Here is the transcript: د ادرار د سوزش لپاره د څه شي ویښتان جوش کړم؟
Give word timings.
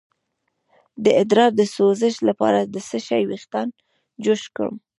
د 1.03 1.05
ادرار 1.21 1.51
د 1.59 1.61
سوزش 1.75 2.15
لپاره 2.29 2.59
د 2.73 2.75
څه 2.87 2.97
شي 3.07 3.23
ویښتان 3.29 3.67
جوش 4.23 4.43
کړم؟ 4.55 4.75